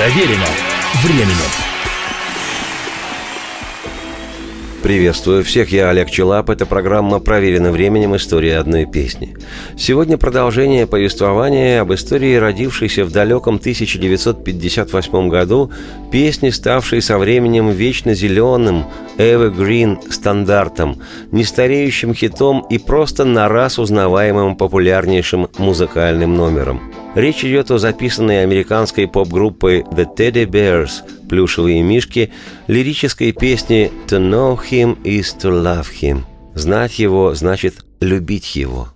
Проверено 0.00 0.46
временем. 1.04 1.36
Приветствую 4.82 5.44
всех, 5.44 5.72
я 5.72 5.90
Олег 5.90 6.10
Челап. 6.10 6.48
Это 6.48 6.64
программа 6.64 7.20
«Проверено 7.20 7.70
временем. 7.70 8.16
История 8.16 8.56
одной 8.56 8.86
песни». 8.86 9.36
Сегодня 9.76 10.16
продолжение 10.16 10.86
повествования 10.86 11.82
об 11.82 11.92
истории, 11.92 12.34
родившейся 12.36 13.04
в 13.04 13.12
далеком 13.12 13.56
1958 13.56 15.28
году, 15.28 15.70
песни, 16.10 16.48
ставшей 16.48 17.02
со 17.02 17.18
временем 17.18 17.68
вечно 17.68 18.14
зеленым, 18.14 18.86
evergreen 19.18 19.98
стандартом, 20.10 21.02
нестареющим 21.30 22.14
хитом 22.14 22.64
и 22.70 22.78
просто 22.78 23.26
на 23.26 23.48
раз 23.48 23.78
узнаваемым 23.78 24.56
популярнейшим 24.56 25.50
музыкальным 25.58 26.34
номером. 26.36 26.99
Речь 27.16 27.44
идет 27.44 27.72
о 27.72 27.78
записанной 27.78 28.44
американской 28.44 29.08
поп-группой 29.08 29.80
The 29.80 30.06
Teddy 30.16 30.46
Bears 30.46 31.28
«Плюшевые 31.28 31.82
мишки» 31.82 32.32
лирической 32.68 33.32
песни 33.32 33.90
«To 34.06 34.20
know 34.20 34.56
him 34.56 34.96
is 35.02 35.36
to 35.40 35.50
love 35.50 35.86
him» 36.00 36.22
«Знать 36.54 37.00
его 37.00 37.34
значит 37.34 37.84
любить 38.00 38.54
его». 38.54 38.90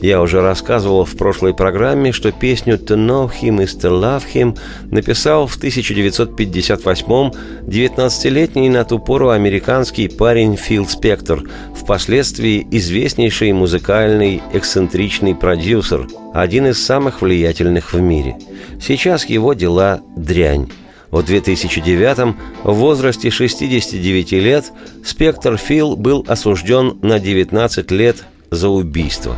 Я 0.00 0.20
уже 0.20 0.42
рассказывал 0.42 1.04
в 1.04 1.16
прошлой 1.16 1.54
программе, 1.54 2.12
что 2.12 2.30
песню 2.30 2.74
«To 2.74 2.96
know 2.96 3.30
him 3.30 3.58
is 3.58 3.78
to 3.80 3.90
love 3.90 4.24
him» 4.32 4.58
написал 4.90 5.46
в 5.46 5.58
1958-м 5.58 7.32
19-летний 7.66 8.68
на 8.68 8.84
ту 8.84 8.98
пору 8.98 9.30
американский 9.30 10.08
парень 10.08 10.56
Фил 10.56 10.86
Спектор, 10.86 11.42
впоследствии 11.74 12.66
известнейший 12.70 13.52
музыкальный 13.52 14.42
эксцентричный 14.52 15.34
продюсер, 15.34 16.06
один 16.34 16.66
из 16.66 16.84
самых 16.84 17.22
влиятельных 17.22 17.94
в 17.94 18.00
мире. 18.00 18.36
Сейчас 18.80 19.24
его 19.24 19.54
дела 19.54 20.02
дрянь. 20.14 20.68
В 21.10 21.20
2009-м, 21.20 22.36
в 22.64 22.74
возрасте 22.74 23.30
69 23.30 24.32
лет, 24.32 24.66
Спектр 25.04 25.56
Фил 25.56 25.96
был 25.96 26.24
осужден 26.28 26.98
на 27.00 27.18
19 27.18 27.90
лет 27.92 28.24
за 28.50 28.68
убийство. 28.68 29.36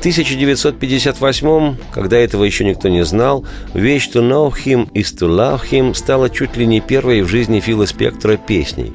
В 0.00 0.02
1958 0.02 1.76
когда 1.92 2.16
этого 2.16 2.44
еще 2.44 2.64
никто 2.64 2.88
не 2.88 3.04
знал, 3.04 3.44
вещь 3.74 4.08
«To 4.14 4.26
know 4.26 4.50
him 4.50 4.90
is 4.94 5.14
to 5.18 5.28
love 5.28 5.60
him» 5.70 5.92
стала 5.92 6.30
чуть 6.30 6.56
ли 6.56 6.64
не 6.64 6.80
первой 6.80 7.20
в 7.20 7.28
жизни 7.28 7.60
Фила 7.60 7.84
Спектра 7.84 8.38
песней. 8.38 8.94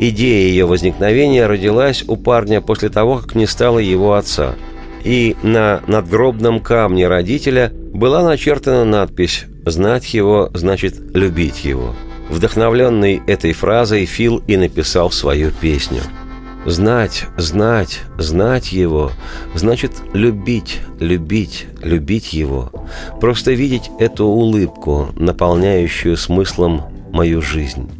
Идея 0.00 0.48
ее 0.48 0.66
возникновения 0.66 1.46
родилась 1.46 2.02
у 2.04 2.16
парня 2.16 2.60
после 2.60 2.88
того, 2.88 3.18
как 3.18 3.36
не 3.36 3.46
стало 3.46 3.78
его 3.78 4.14
отца. 4.14 4.56
И 5.04 5.36
на 5.44 5.82
надгробном 5.86 6.58
камне 6.58 7.06
родителя 7.06 7.72
была 7.72 8.24
начертана 8.24 8.84
надпись 8.84 9.44
«Знать 9.66 10.12
его 10.12 10.50
значит 10.52 10.96
любить 11.14 11.64
его». 11.64 11.94
Вдохновленный 12.28 13.22
этой 13.28 13.52
фразой 13.52 14.04
Фил 14.04 14.42
и 14.48 14.56
написал 14.56 15.12
свою 15.12 15.52
песню– 15.52 16.02
Знать, 16.66 17.24
знать, 17.38 18.00
знать 18.18 18.70
его, 18.70 19.12
значит 19.54 19.92
любить, 20.12 20.80
любить, 20.98 21.66
любить 21.82 22.34
его. 22.34 22.70
Просто 23.18 23.52
видеть 23.52 23.90
эту 23.98 24.26
улыбку, 24.26 25.08
наполняющую 25.16 26.18
смыслом 26.18 26.82
мою 27.12 27.40
жизнь. 27.40 27.90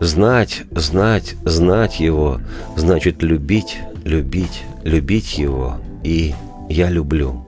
Знать, 0.00 0.62
знать, 0.72 1.36
знать 1.44 2.00
его, 2.00 2.40
значит 2.76 3.22
любить, 3.22 3.78
любить, 4.04 4.64
любить 4.82 5.38
его. 5.38 5.76
И 6.02 6.34
я 6.68 6.90
люблю. 6.90 7.46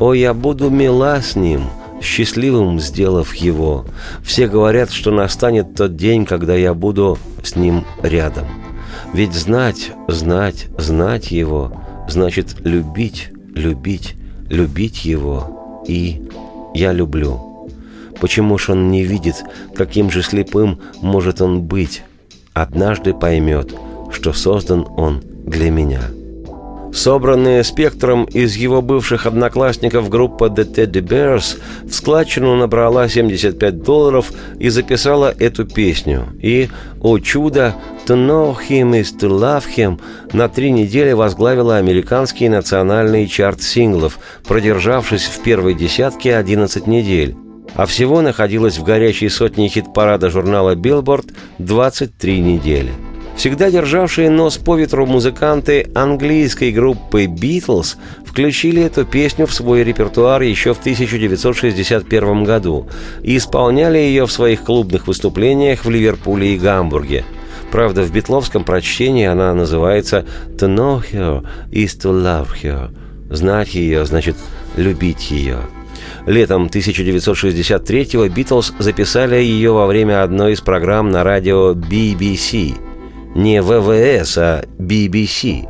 О, 0.00 0.14
я 0.14 0.34
буду 0.34 0.68
мила 0.68 1.20
с 1.22 1.36
ним, 1.36 1.62
счастливым 2.02 2.80
сделав 2.80 3.34
его. 3.34 3.84
Все 4.24 4.48
говорят, 4.48 4.90
что 4.90 5.12
настанет 5.12 5.76
тот 5.76 5.94
день, 5.94 6.26
когда 6.26 6.56
я 6.56 6.74
буду 6.74 7.18
с 7.44 7.54
ним 7.54 7.84
рядом. 8.02 8.59
Ведь 9.12 9.34
знать, 9.34 9.90
знать, 10.06 10.68
знать 10.78 11.30
его, 11.32 11.72
значит 12.08 12.60
любить, 12.60 13.30
любить, 13.54 14.14
любить 14.48 15.04
его. 15.04 15.82
И 15.86 16.22
я 16.74 16.92
люблю. 16.92 17.68
Почему 18.20 18.56
ж 18.58 18.70
он 18.70 18.90
не 18.90 19.02
видит, 19.02 19.42
каким 19.74 20.10
же 20.10 20.22
слепым 20.22 20.80
может 21.00 21.40
он 21.40 21.62
быть? 21.62 22.02
Однажды 22.52 23.14
поймет, 23.14 23.74
что 24.12 24.32
создан 24.32 24.86
он 24.96 25.22
для 25.46 25.70
меня. 25.70 26.02
Собранная 26.92 27.62
спектром 27.62 28.24
из 28.24 28.56
его 28.56 28.82
бывших 28.82 29.26
одноклассников 29.26 30.08
группа 30.08 30.44
The 30.44 30.66
Teddy 30.74 31.00
Bears 31.00 31.58
в 31.84 31.92
складчину 31.92 32.56
набрала 32.56 33.08
75 33.08 33.82
долларов 33.82 34.32
и 34.58 34.68
записала 34.68 35.34
эту 35.38 35.64
песню. 35.64 36.28
И, 36.40 36.68
о 37.00 37.18
чудо, 37.18 37.74
To 38.06 38.16
Know 38.16 38.56
Him 38.68 39.00
is 39.00 39.16
to 39.20 39.28
Love 39.28 39.64
Him 39.76 40.00
на 40.32 40.48
три 40.48 40.72
недели 40.72 41.12
возглавила 41.12 41.76
американский 41.76 42.48
национальный 42.48 43.26
чарт 43.28 43.62
синглов, 43.62 44.18
продержавшись 44.46 45.24
в 45.24 45.42
первой 45.42 45.74
десятке 45.74 46.36
11 46.36 46.86
недель 46.86 47.36
а 47.76 47.86
всего 47.86 48.20
находилась 48.20 48.78
в 48.78 48.82
горячей 48.82 49.28
сотне 49.28 49.68
хит-парада 49.68 50.28
журнала 50.28 50.74
Billboard 50.74 51.32
23 51.58 52.40
недели– 52.40 52.90
Всегда 53.40 53.70
державшие 53.70 54.28
нос 54.28 54.58
по 54.58 54.76
ветру 54.76 55.06
музыканты 55.06 55.86
английской 55.94 56.72
группы 56.72 57.24
«Битлз» 57.24 57.96
включили 58.26 58.82
эту 58.82 59.06
песню 59.06 59.46
в 59.46 59.54
свой 59.54 59.82
репертуар 59.82 60.42
еще 60.42 60.74
в 60.74 60.80
1961 60.80 62.44
году 62.44 62.86
и 63.22 63.38
исполняли 63.38 63.96
ее 63.96 64.26
в 64.26 64.30
своих 64.30 64.62
клубных 64.62 65.06
выступлениях 65.06 65.86
в 65.86 65.90
Ливерпуле 65.90 66.54
и 66.54 66.58
Гамбурге. 66.58 67.24
Правда, 67.72 68.02
в 68.02 68.12
битловском 68.12 68.62
прочтении 68.62 69.24
она 69.24 69.54
называется 69.54 70.26
«To 70.58 70.68
know 70.68 71.02
her 71.10 71.42
is 71.72 71.98
to 71.98 72.12
love 72.12 72.48
her». 72.62 72.94
Знать 73.30 73.72
ее 73.72 74.04
значит 74.04 74.36
любить 74.76 75.30
ее. 75.30 75.60
Летом 76.26 76.66
1963-го 76.66 78.28
Битлз 78.28 78.74
записали 78.78 79.36
ее 79.36 79.72
во 79.72 79.86
время 79.86 80.22
одной 80.22 80.52
из 80.52 80.60
программ 80.60 81.08
на 81.08 81.24
радио 81.24 81.72
BBC– 81.72 82.74
не 83.34 83.62
ВВС, 83.62 84.38
а 84.38 84.64
BBC. 84.78 85.68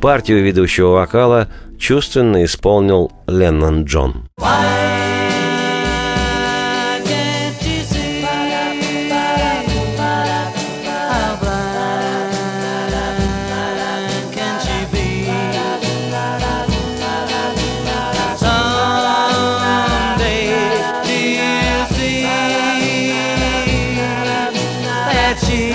Партию 0.00 0.42
ведущего 0.42 0.88
вокала 0.90 1.48
чувственно 1.78 2.44
исполнил 2.44 3.12
Леннон 3.26 3.84
Джон. 3.84 4.28
is 25.52 25.69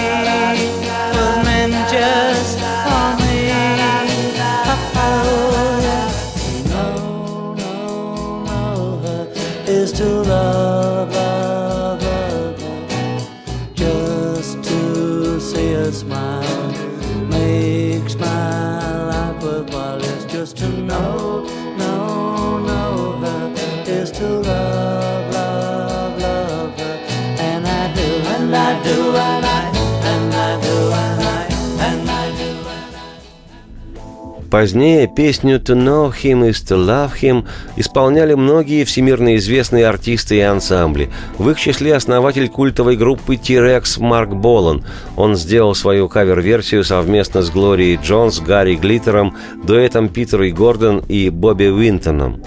Позднее 34.56 35.07
песню 35.13 35.60
«To 35.60 35.75
know 35.75 36.13
him 36.13 36.50
is 36.50 36.66
to 36.69 36.78
love 36.78 37.12
him» 37.22 37.46
исполняли 37.75 38.36
многие 38.36 38.86
всемирно 38.86 39.36
известные 39.36 39.86
артисты 39.86 40.38
и 40.38 40.40
ансамбли. 40.40 41.10
В 41.38 41.50
их 41.50 41.60
числе 41.60 41.94
основатель 41.94 42.48
культовой 42.48 42.96
группы 42.96 43.36
T-Rex 43.36 44.00
Марк 44.00 44.30
Болан. 44.30 44.86
Он 45.18 45.36
сделал 45.36 45.75
свою 45.75 46.07
кавер-версию 46.07 46.86
совместно 46.86 47.42
с 47.42 47.50
Глорией 47.50 48.00
Джонс, 48.02 48.40
Гэри 48.40 48.76
Глиттером, 48.75 49.36
дуэтом 49.66 50.07
Питер 50.07 50.44
и 50.44 50.54
Гордон 50.54 51.00
и 51.00 51.30
Бобби 51.30 51.66
Винтоном. 51.66 52.42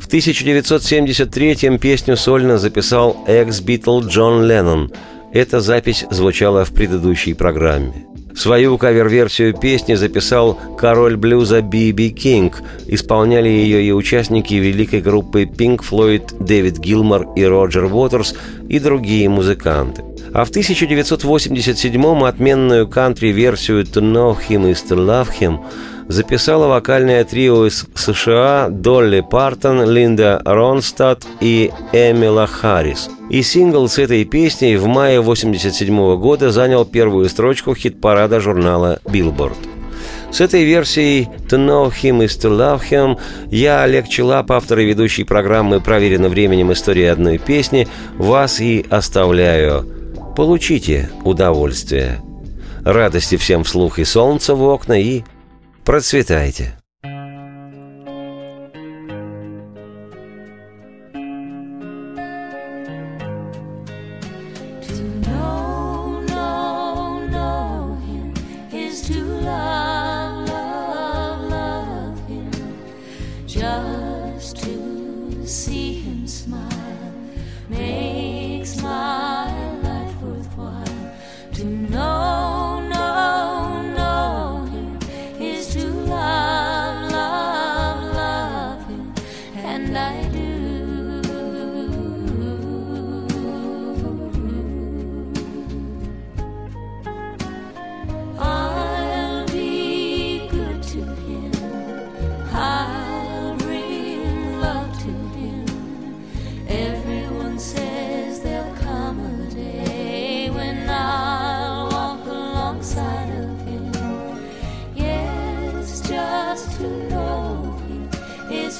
В 0.00 0.06
1973-м 0.06 1.80
песню 1.80 2.16
сольно 2.16 2.58
записал 2.58 3.16
экс-битл 3.26 4.02
Джон 4.02 4.44
Леннон. 4.44 4.92
Эта 5.32 5.58
запись 5.58 6.06
звучала 6.08 6.64
в 6.64 6.70
предыдущей 6.70 7.34
программе. 7.34 8.06
Свою 8.38 8.78
кавер-версию 8.78 9.52
песни 9.52 9.94
записал 9.94 10.56
король 10.78 11.16
блюза 11.16 11.60
Биби 11.60 12.10
Кинг. 12.10 12.62
Исполняли 12.86 13.48
ее 13.48 13.82
и 13.82 13.90
участники 13.90 14.54
великой 14.54 15.00
группы 15.00 15.42
Pink 15.42 15.80
Floyd 15.80 16.44
Дэвид 16.44 16.78
Гилмор 16.78 17.32
и 17.34 17.42
Роджер 17.42 17.92
Уотерс 17.92 18.36
и 18.68 18.78
другие 18.78 19.28
музыканты. 19.28 20.04
А 20.32 20.44
в 20.44 20.52
1987-м 20.52 22.22
отменную 22.22 22.86
кантри-версию 22.86 23.82
«To 23.82 24.00
Know 24.00 24.36
Him 24.48 24.70
Is 24.70 24.86
To 24.88 24.96
Love 24.96 25.30
Him» 25.40 25.58
записало 26.08 26.66
вокальное 26.66 27.24
трио 27.24 27.66
из 27.66 27.86
США 27.94 28.68
Долли 28.70 29.20
Партон, 29.20 29.88
Линда 29.88 30.42
Ронстадт 30.44 31.26
и 31.40 31.70
Эмилу 31.92 32.46
Харрис. 32.46 33.08
И 33.30 33.42
сингл 33.42 33.88
с 33.88 33.98
этой 33.98 34.24
песней 34.24 34.76
в 34.76 34.86
мае 34.86 35.20
1987 35.20 36.16
года 36.18 36.50
занял 36.50 36.84
первую 36.84 37.28
строчку 37.28 37.74
хит-парада 37.74 38.40
журнала 38.40 39.00
Billboard. 39.04 39.58
С 40.30 40.40
этой 40.40 40.64
версией 40.64 41.28
«To 41.48 41.58
know 41.58 41.90
him 41.90 42.24
is 42.24 42.38
to 42.40 42.50
love 42.50 42.82
him» 42.90 43.18
я, 43.50 43.82
Олег 43.82 44.08
Челап, 44.08 44.50
автор 44.50 44.78
и 44.78 44.84
ведущий 44.84 45.24
программы 45.24 45.80
«Проверено 45.80 46.28
временем. 46.28 46.72
История 46.72 47.12
одной 47.12 47.38
песни», 47.38 47.88
вас 48.16 48.60
и 48.60 48.84
оставляю. 48.90 49.86
Получите 50.36 51.10
удовольствие. 51.24 52.20
Радости 52.84 53.36
всем 53.36 53.64
вслух 53.64 53.98
и 53.98 54.04
солнца 54.04 54.54
в 54.54 54.62
окна 54.62 55.00
и 55.00 55.22
Процветайте! 55.88 56.77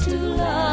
To 0.05 0.17
love, 0.17 0.68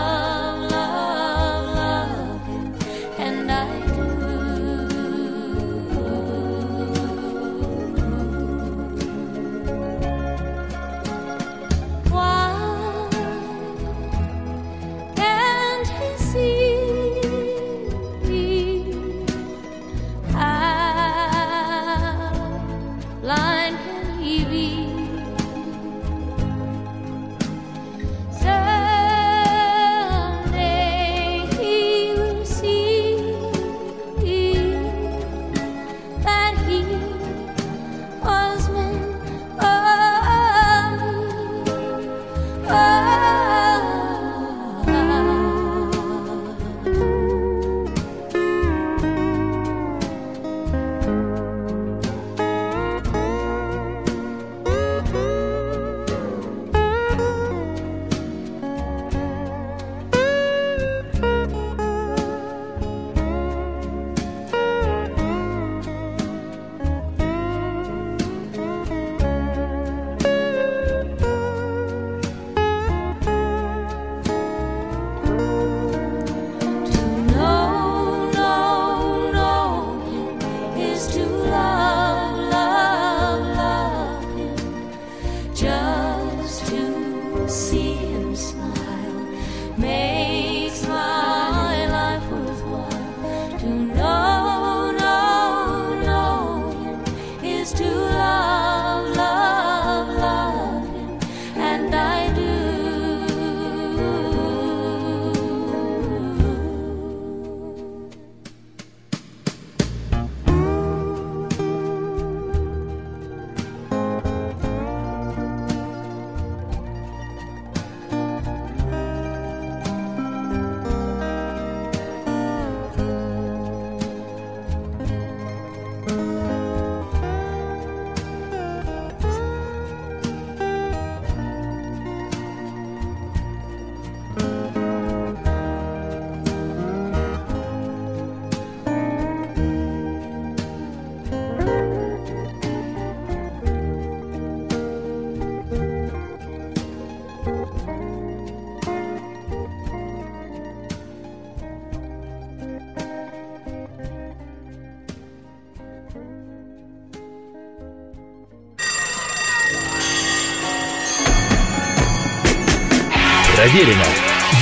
Проверено 163.65 164.05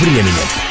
временем. 0.00 0.63